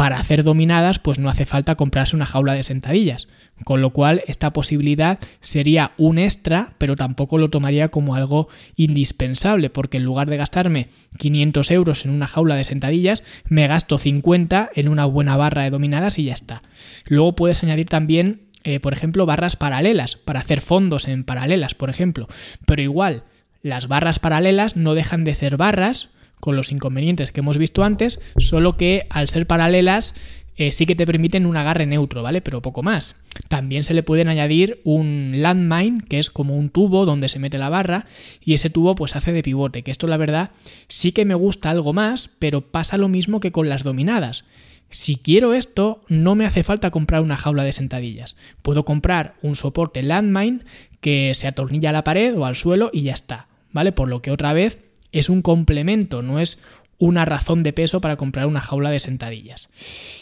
[0.00, 3.28] para hacer dominadas pues no hace falta comprarse una jaula de sentadillas,
[3.64, 9.68] con lo cual esta posibilidad sería un extra, pero tampoco lo tomaría como algo indispensable,
[9.68, 14.70] porque en lugar de gastarme 500 euros en una jaula de sentadillas, me gasto 50
[14.74, 16.62] en una buena barra de dominadas y ya está.
[17.04, 21.90] Luego puedes añadir también eh, por ejemplo, barras paralelas, para hacer fondos en paralelas, por
[21.90, 22.26] ejemplo.
[22.64, 23.24] Pero igual,
[23.62, 26.08] las barras paralelas no dejan de ser barras,
[26.40, 30.14] con los inconvenientes que hemos visto antes, solo que al ser paralelas
[30.60, 32.42] eh, sí que te permiten un agarre neutro, ¿vale?
[32.42, 33.16] Pero poco más.
[33.48, 37.56] También se le pueden añadir un landmine, que es como un tubo donde se mete
[37.56, 38.04] la barra,
[38.44, 40.50] y ese tubo pues hace de pivote, que esto la verdad
[40.86, 44.44] sí que me gusta algo más, pero pasa lo mismo que con las dominadas.
[44.90, 48.36] Si quiero esto, no me hace falta comprar una jaula de sentadillas.
[48.60, 50.60] Puedo comprar un soporte landmine
[51.00, 53.92] que se atornilla a la pared o al suelo y ya está, ¿vale?
[53.92, 54.78] Por lo que otra vez
[55.12, 56.58] es un complemento, no es
[56.98, 59.70] una razón de peso para comprar una jaula de sentadillas.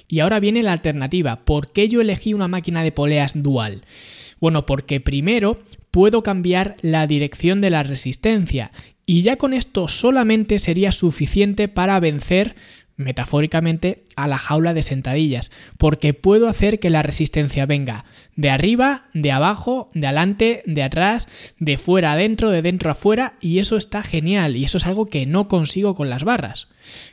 [0.07, 1.45] Y ahora viene la alternativa.
[1.45, 3.83] ¿Por qué yo elegí una máquina de poleas dual?
[4.41, 5.59] Bueno, porque primero
[5.91, 8.71] puedo cambiar la dirección de la resistencia
[9.05, 12.55] y ya con esto solamente sería suficiente para vencer
[12.99, 18.05] metafóricamente, a la jaula de sentadillas, porque puedo hacer que la resistencia venga
[18.37, 23.61] de arriba, de abajo, de adelante, de atrás, de fuera adentro, de dentro afuera, y
[23.61, 26.69] eso está genial, y eso es algo que no consigo con las barras.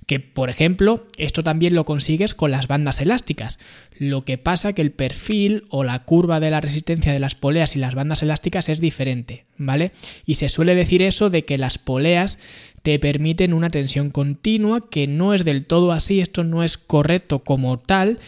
[0.06, 3.60] Que, por ejemplo, esto también lo consigues con las bandas elásticas.
[3.98, 7.76] Lo que pasa que el perfil o la curva de la resistencia de las poleas
[7.76, 9.92] y las bandas elásticas es diferente, ¿vale?
[10.26, 12.40] Y se suele decir eso de que las poleas
[12.82, 17.40] te permiten una tensión continua, que no es del todo así, esto no es correcto
[17.40, 18.20] como tal,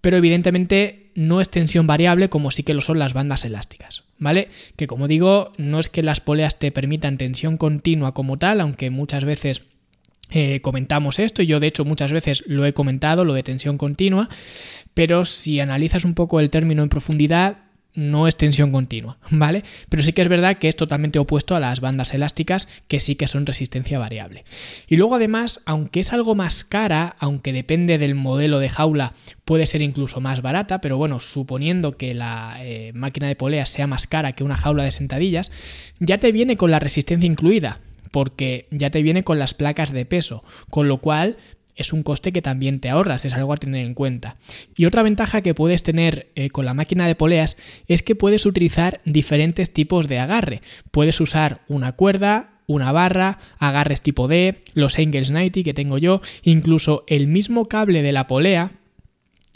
[0.00, 4.48] pero evidentemente no es tensión variable como sí que lo son las bandas elásticas, ¿vale?
[4.76, 8.90] Que como digo, no es que las poleas te permitan tensión continua como tal, aunque
[8.90, 9.62] muchas veces
[10.30, 13.78] eh, comentamos esto, y yo de hecho muchas veces lo he comentado, lo de tensión
[13.78, 14.28] continua,
[14.94, 17.58] pero si analizas un poco el término en profundidad,
[17.96, 19.64] no es tensión continua, ¿vale?
[19.88, 23.16] Pero sí que es verdad que es totalmente opuesto a las bandas elásticas, que sí
[23.16, 24.44] que son resistencia variable.
[24.86, 29.66] Y luego además, aunque es algo más cara, aunque depende del modelo de jaula, puede
[29.66, 34.06] ser incluso más barata, pero bueno, suponiendo que la eh, máquina de polea sea más
[34.06, 35.50] cara que una jaula de sentadillas,
[35.98, 40.04] ya te viene con la resistencia incluida porque ya te viene con las placas de
[40.04, 41.36] peso, con lo cual
[41.76, 44.36] es un coste que también te ahorras, es algo a tener en cuenta.
[44.76, 48.46] Y otra ventaja que puedes tener eh, con la máquina de poleas es que puedes
[48.46, 50.62] utilizar diferentes tipos de agarre.
[50.90, 56.20] Puedes usar una cuerda, una barra, agarres tipo D, los Engels 90 que tengo yo,
[56.42, 58.72] incluso el mismo cable de la polea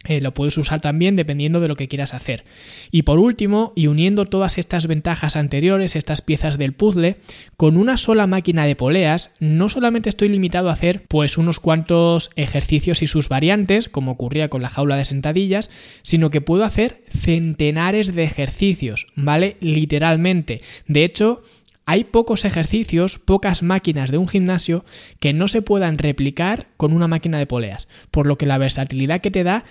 [0.09, 2.45] eh, lo puedes usar también dependiendo de lo que quieras hacer.
[2.91, 7.17] Y por último, y uniendo todas estas ventajas anteriores, estas piezas del puzzle,
[7.59, 12.31] con una sola máquina de poleas, no solamente estoy limitado a hacer pues unos cuantos
[12.37, 15.69] ejercicios y sus variantes, como ocurría con la jaula de sentadillas,
[16.03, 19.59] sino que puedo hacer centenares de ejercicios, ¿vale?
[19.61, 20.63] Literalmente.
[20.87, 21.43] De hecho,
[21.91, 24.85] hay pocos ejercicios, pocas máquinas de un gimnasio
[25.19, 29.21] que no se puedan replicar con una máquina de poleas, por lo que la versatilidad
[29.21, 29.65] que te da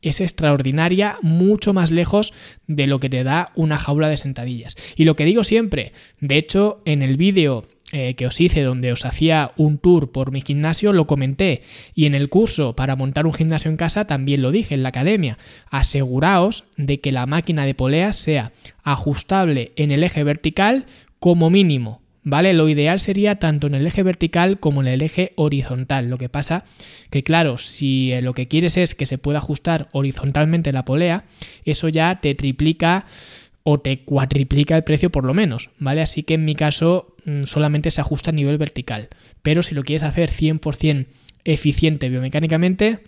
[0.00, 2.32] es extraordinaria, mucho más lejos
[2.68, 4.76] de lo que te da una jaula de sentadillas.
[4.94, 7.64] Y lo que digo siempre, de hecho, en el vídeo
[7.96, 11.62] eh, que os hice donde os hacía un tour por mi gimnasio lo comenté
[11.94, 14.88] y en el curso para montar un gimnasio en casa también lo dije en la
[14.88, 15.38] academia.
[15.70, 20.86] Aseguraos de que la máquina de poleas sea ajustable en el eje vertical
[21.24, 22.52] como mínimo, ¿vale?
[22.52, 26.10] Lo ideal sería tanto en el eje vertical como en el eje horizontal.
[26.10, 26.66] Lo que pasa
[27.08, 31.24] que, claro, si eh, lo que quieres es que se pueda ajustar horizontalmente la polea,
[31.64, 33.06] eso ya te triplica
[33.62, 36.02] o te cuatriplica el precio por lo menos, ¿vale?
[36.02, 39.08] Así que en mi caso mm, solamente se ajusta a nivel vertical.
[39.40, 41.06] Pero si lo quieres hacer 100%
[41.44, 42.98] eficiente biomecánicamente,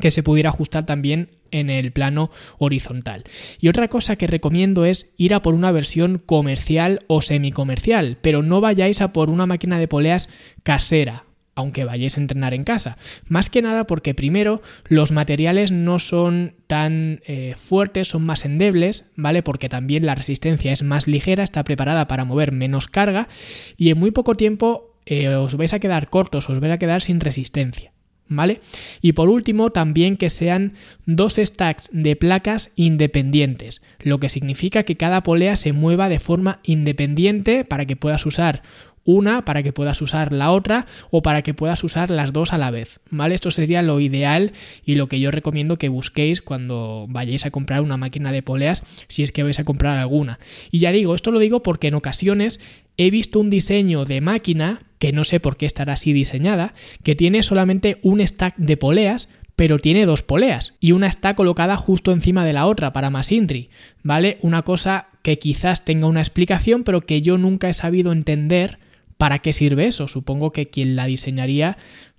[0.00, 3.24] que se pudiera ajustar también en el plano horizontal.
[3.60, 8.42] Y otra cosa que recomiendo es ir a por una versión comercial o semicomercial, pero
[8.42, 10.28] no vayáis a por una máquina de poleas
[10.62, 12.98] casera, aunque vayáis a entrenar en casa.
[13.28, 19.06] Más que nada porque primero los materiales no son tan eh, fuertes, son más endebles,
[19.16, 19.42] ¿vale?
[19.42, 23.28] Porque también la resistencia es más ligera, está preparada para mover menos carga
[23.76, 27.00] y en muy poco tiempo eh, os vais a quedar cortos, os vais a quedar
[27.00, 27.95] sin resistencia.
[28.28, 28.60] ¿Vale?
[29.02, 34.96] Y por último, también que sean dos stacks de placas independientes, lo que significa que
[34.96, 38.62] cada polea se mueva de forma independiente para que puedas usar
[39.06, 42.58] una para que puedas usar la otra o para que puedas usar las dos a
[42.58, 43.34] la vez, ¿vale?
[43.34, 44.52] Esto sería lo ideal
[44.84, 48.82] y lo que yo recomiendo que busquéis cuando vayáis a comprar una máquina de poleas,
[49.08, 50.38] si es que vais a comprar alguna.
[50.70, 52.60] Y ya digo, esto lo digo porque en ocasiones
[52.96, 57.14] he visto un diseño de máquina que no sé por qué estará así diseñada, que
[57.14, 62.12] tiene solamente un stack de poleas, pero tiene dos poleas y una está colocada justo
[62.12, 63.70] encima de la otra para más INRI,
[64.02, 64.38] ¿vale?
[64.42, 68.78] Una cosa que quizás tenga una explicación, pero que yo nunca he sabido entender
[69.16, 70.08] para qué sirve eso.
[70.08, 71.78] Supongo que quien la diseñaría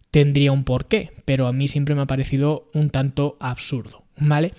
[0.09, 4.06] tendría un porqué, pero a mí siempre me ha parecido un tanto absurdo.
[4.19, 4.53] ¿Vale?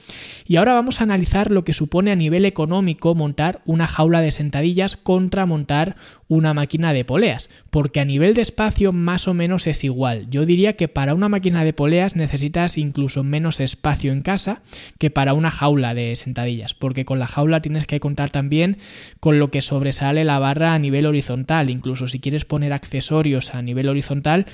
[0.47, 4.31] Y ahora vamos a analizar lo que supone a nivel económico montar una jaula de
[4.31, 5.97] sentadillas contra montar
[6.29, 10.29] una máquina de poleas, porque a nivel de espacio más o menos es igual.
[10.31, 14.62] Yo diría que para una máquina de poleas necesitas incluso menos espacio en casa
[14.99, 18.79] que para una jaula de sentadillas, porque con la jaula tienes que contar también
[19.21, 23.62] con lo que sobresale la barra a nivel horizontal, incluso si quieres poner accesorios a
[23.62, 24.47] nivel horizontal,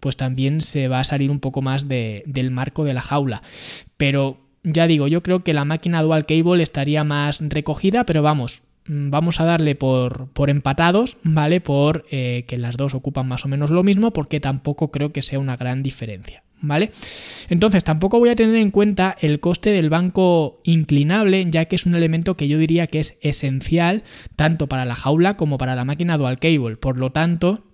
[0.00, 3.42] pues también se va a salir un poco más del marco de la jaula.
[3.96, 8.62] Pero ya digo, yo creo que la máquina dual cable estaría más recogida, pero vamos,
[8.86, 11.60] mm, vamos a darle por, por empatados, ¿vale?
[11.60, 15.22] Por eh, que las dos ocupan más o menos lo mismo, porque tampoco creo que
[15.22, 16.42] sea una gran diferencia.
[16.60, 16.90] ¿Vale?
[17.50, 21.86] Entonces tampoco voy a tener en cuenta el coste del banco inclinable, ya que es
[21.86, 24.02] un elemento que yo diría que es esencial
[24.34, 26.76] tanto para la jaula como para la máquina dual cable.
[26.76, 27.67] Por lo tanto,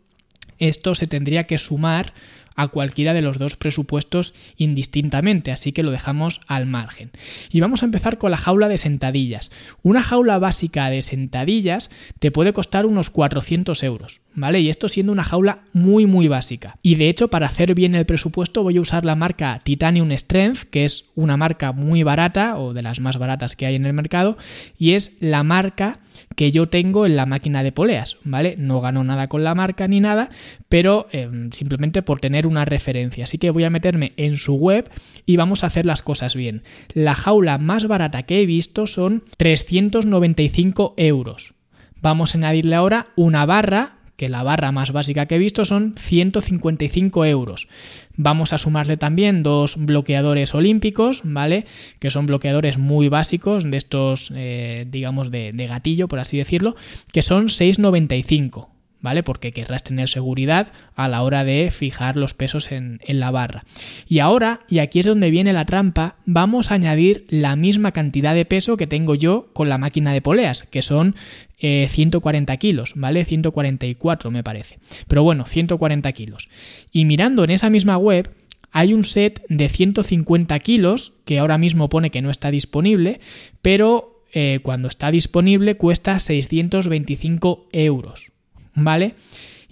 [0.59, 2.13] esto se tendría que sumar
[2.57, 7.11] a cualquiera de los dos presupuestos indistintamente, así que lo dejamos al margen.
[7.51, 9.51] Y vamos a empezar con la jaula de sentadillas.
[9.83, 14.61] Una jaula básica de sentadillas te puede costar unos 400 euros, ¿vale?
[14.61, 16.79] Y esto siendo una jaula muy muy básica.
[16.83, 20.71] Y de hecho, para hacer bien el presupuesto voy a usar la marca Titanium Strength,
[20.71, 23.93] que es una marca muy barata o de las más baratas que hay en el
[23.93, 24.37] mercado,
[24.79, 26.01] y es la marca
[26.37, 28.57] que yo tengo en la máquina de poleas, ¿vale?
[28.59, 30.31] No gano nada con la marca ni nada,
[30.69, 33.25] pero em, simplemente por tener una referencia.
[33.25, 34.91] Así que voy a meterme en su web
[35.27, 36.63] y vamos a hacer las cosas bien.
[36.93, 41.55] La jaula más barata que he visto son 395 euros.
[42.01, 45.95] Vamos a añadirle ahora una barra que la barra más básica que he visto son
[45.99, 47.69] 155 euros.
[48.17, 51.67] Vamos a sumarle también dos bloqueadores olímpicos, ¿vale?
[51.99, 56.77] Que son bloqueadores muy básicos, de estos, eh, digamos, de, de gatillo, por así decirlo,
[57.13, 58.74] que son 6,95.
[59.05, 59.23] ¿Vale?
[59.23, 63.63] Porque querrás tener seguridad a la hora de fijar los pesos en, la barra.
[64.09, 68.35] Y ahora, y aquí es donde viene la trampa, vamos a añadir la misma cantidad
[68.35, 71.17] de peso que tengo yo con la máquina de poleas, que son
[71.59, 73.27] 140 eh, kilos, ¿vale?
[73.27, 74.79] 144 me parece.
[75.07, 76.49] Pero bueno, 140 kilos.
[76.91, 78.31] Y mirando en esa misma web,
[78.73, 83.21] hay un set de 150 kilos que ahora mismo pone que no está disponible,
[83.61, 88.34] pero eh, cuando está disponible cuesta 625 euros.
[88.75, 89.15] ¿Vale?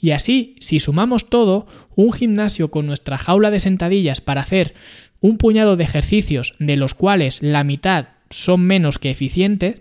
[0.01, 4.75] Y así, si sumamos todo, un gimnasio con nuestra jaula de sentadillas para hacer
[5.21, 9.81] un puñado de ejercicios de los cuales la mitad son menos que eficientes,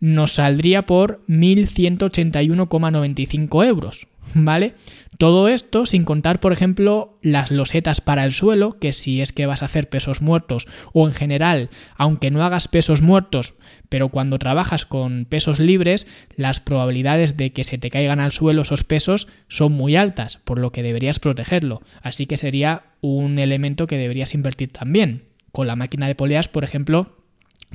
[0.00, 4.74] nos saldría por 1.181,95 euros, ¿vale?
[5.18, 9.44] Todo esto sin contar, por ejemplo, las losetas para el suelo, que si es que
[9.44, 13.54] vas a hacer pesos muertos o en general, aunque no hagas pesos muertos,
[13.90, 18.62] pero cuando trabajas con pesos libres, las probabilidades de que se te caigan al suelo
[18.62, 21.82] esos pesos son muy altas, por lo que deberías protegerlo.
[22.00, 25.24] Así que sería un elemento que deberías invertir también.
[25.52, 27.19] Con la máquina de poleas, por ejemplo,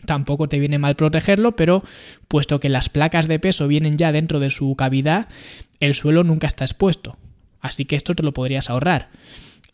[0.06, 1.84] tampoco te viene mal protegerlo, pero
[2.28, 5.28] puesto que las placas de peso vienen ya dentro de su cavidad,
[5.80, 7.18] el suelo nunca está expuesto.
[7.62, 9.10] Así que esto te lo podrías ahorrar.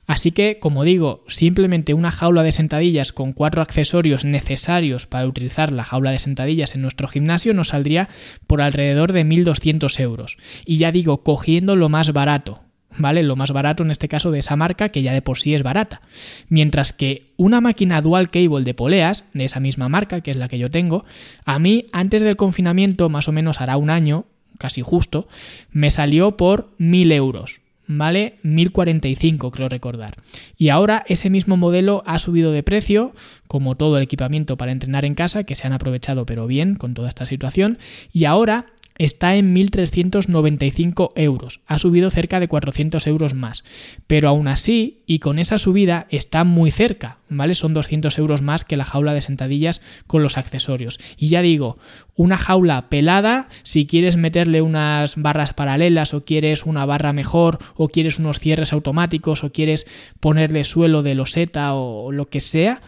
[0.08, 5.72] Así que, como digo, simplemente una jaula de sentadillas con cuatro accesorios necesarios para utilizar
[5.72, 8.10] la jaula de sentadillas en nuestro gimnasio nos saldría
[8.48, 10.38] por alrededor de 1.200 euros.
[10.66, 12.62] Y ya digo, cogiendo lo más barato,
[12.98, 13.24] ¿vale?
[13.24, 15.64] Lo más barato en este caso de esa marca, que ya de por sí es
[15.64, 16.02] barata.
[16.50, 20.48] Mientras que una máquina dual cable de poleas, de esa misma marca, que es la
[20.48, 21.06] que yo tengo,
[21.46, 24.26] a mí antes del confinamiento, más o menos hará un año,
[24.58, 25.28] casi justo,
[25.72, 27.62] me salió por 1.000 euros
[27.98, 30.16] vale 1045 creo recordar.
[30.58, 33.14] Y ahora ese mismo modelo ha subido de precio,
[33.48, 36.94] como todo el equipamiento para entrenar en casa, que se han aprovechado pero bien con
[36.94, 37.78] toda esta situación,
[38.14, 38.68] y ahora
[39.06, 41.62] está en 1.395 euros.
[41.66, 43.64] Ha subido cerca de 400 euros más.
[44.06, 47.56] Pero aún así, y con esa subida, está muy cerca, ¿vale?
[47.56, 51.00] Son 200 euros más que la jaula de sentadillas con los accesorios.
[51.18, 51.80] Y ya digo,
[52.16, 57.88] una jaula pelada, si quieres meterle unas barras paralelas o quieres una barra mejor o
[57.88, 59.88] quieres unos cierres automáticos o quieres
[60.20, 62.84] ponerle suelo de loseta o lo que sea,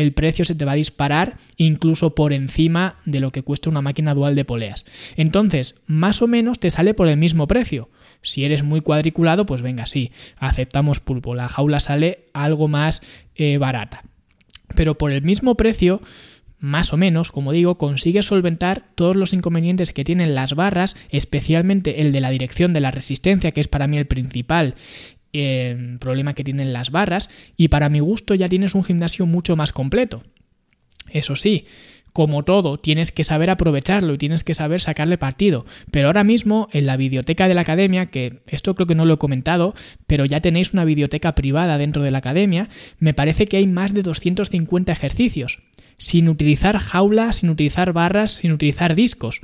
[0.00, 3.80] el precio se te va a disparar incluso por encima de lo que cuesta una
[3.80, 4.84] máquina dual de poleas.
[5.16, 7.90] Entonces, más o menos te sale por el mismo precio.
[8.22, 11.34] Si eres muy cuadriculado, pues venga, sí, aceptamos pulpo.
[11.34, 13.02] La jaula sale algo más
[13.34, 14.04] eh, barata.
[14.74, 16.00] Pero por el mismo precio,
[16.58, 22.02] más o menos, como digo, consigue solventar todos los inconvenientes que tienen las barras, especialmente
[22.02, 24.74] el de la dirección de la resistencia, que es para mí el principal,
[25.32, 29.56] eh, problema que tienen las barras y para mi gusto ya tienes un gimnasio mucho
[29.56, 30.22] más completo.
[31.10, 31.66] Eso sí,
[32.12, 35.66] como todo, tienes que saber aprovecharlo y tienes que saber sacarle partido.
[35.90, 39.14] Pero ahora mismo en la biblioteca de la academia, que esto creo que no lo
[39.14, 39.74] he comentado,
[40.06, 43.94] pero ya tenéis una biblioteca privada dentro de la academia, me parece que hay más
[43.94, 45.60] de 250 ejercicios,
[45.96, 49.40] sin utilizar jaulas, sin utilizar barras, sin utilizar discos.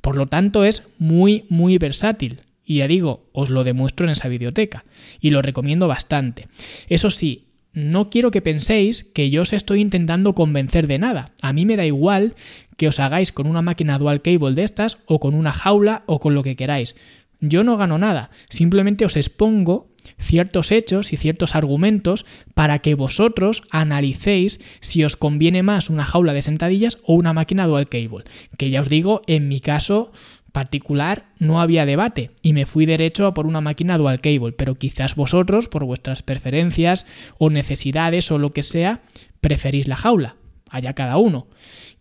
[0.00, 2.40] Por lo tanto, es muy, muy versátil.
[2.64, 4.84] Y ya digo, os lo demuestro en esa biblioteca.
[5.20, 6.48] Y lo recomiendo bastante.
[6.88, 11.32] Eso sí, no quiero que penséis que yo os estoy intentando convencer de nada.
[11.40, 12.34] A mí me da igual
[12.76, 16.20] que os hagáis con una máquina dual cable de estas o con una jaula o
[16.20, 16.96] con lo que queráis.
[17.40, 19.88] Yo no gano nada, simplemente os expongo
[20.18, 26.32] ciertos hechos y ciertos argumentos para que vosotros analicéis si os conviene más una jaula
[26.34, 28.24] de sentadillas o una máquina dual cable.
[28.58, 30.12] Que ya os digo, en mi caso
[30.52, 34.74] particular no había debate y me fui derecho a por una máquina dual cable, pero
[34.74, 37.06] quizás vosotros, por vuestras preferencias
[37.38, 39.00] o necesidades o lo que sea,
[39.40, 40.36] preferís la jaula
[40.70, 41.46] allá cada uno.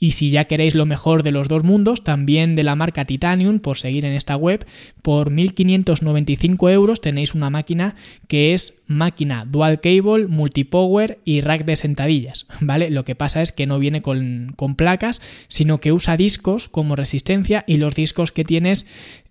[0.03, 3.59] Y si ya queréis lo mejor de los dos mundos, también de la marca Titanium,
[3.59, 4.65] por seguir en esta web,
[5.03, 7.95] por 1.595 euros tenéis una máquina
[8.27, 12.89] que es máquina dual cable, multipower y rack de sentadillas, ¿vale?
[12.89, 17.63] Lo que pasa es que no viene con, placas, sino que usa discos como resistencia
[17.67, 18.87] y los discos que tienes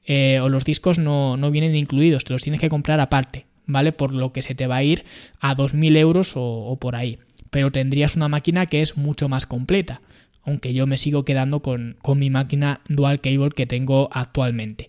[0.06, 3.90] eh, o los discos no, vienen incluidos, te los tienes que comprar aparte, ¿vale?
[3.90, 5.04] Por lo que se te va a ir
[5.40, 7.18] a 2.000 euros o por ahí
[7.50, 10.00] pero tendrías una máquina que es mucho más completa
[10.50, 14.88] aunque yo me sigo quedando con, mi máquina dual cable que tengo actualmente.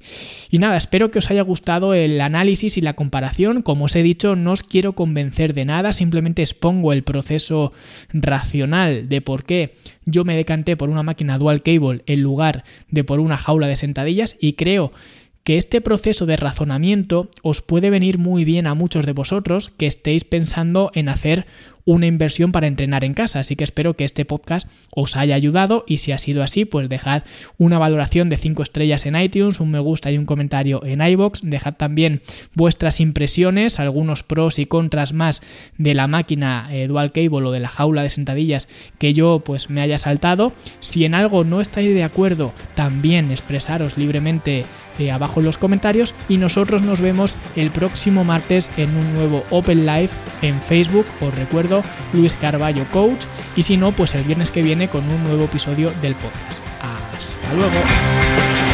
[0.49, 3.61] Y nada, espero que os haya gustado el análisis y la comparación.
[3.61, 7.71] Como os he dicho, no os quiero convencer de nada, simplemente expongo el proceso
[8.11, 13.03] racional de por qué yo me decanté por una máquina dual cable en lugar de
[13.03, 14.91] por una jaula de sentadillas y creo
[15.43, 19.87] que este proceso de razonamiento os puede venir muy bien a muchos de vosotros que
[19.87, 21.45] estéis pensando en hacer
[21.85, 23.39] una inversión para entrenar en casa.
[23.39, 26.89] Así que espero que este podcast os haya ayudado y si ha sido así, pues
[26.89, 27.23] dejad
[27.57, 31.41] una valoración de 5 estrellas en iTunes, un me gusta y un comentario en iBox.
[31.43, 32.21] Dejad también
[32.53, 35.41] vuestras impresiones, algunos pros y contras más
[35.77, 38.67] de la máquina eh, dual cable o de la jaula de sentadillas
[38.97, 40.53] que yo pues me haya saltado.
[40.79, 44.65] Si en algo no estáis de acuerdo, también expresaros libremente
[44.99, 49.43] eh, abajo en los comentarios y nosotros nos vemos el próximo martes en un nuevo
[49.49, 50.09] Open Live
[50.41, 51.05] en Facebook.
[51.21, 51.70] Os recuerdo
[52.13, 53.23] Luis Carballo Coach,
[53.55, 56.59] y si no, pues el viernes que viene con un nuevo episodio del podcast.
[56.81, 58.70] Hasta luego.